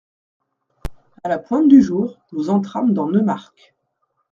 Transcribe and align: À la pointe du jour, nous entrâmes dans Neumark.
À 1.23 1.29
la 1.29 1.37
pointe 1.37 1.67
du 1.67 1.79
jour, 1.83 2.17
nous 2.31 2.49
entrâmes 2.49 2.91
dans 2.91 3.05
Neumark. 3.07 3.75